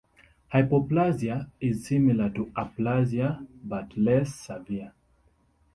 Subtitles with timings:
[0.51, 4.93] Hypoplasia is similar to aplasia, but less severe.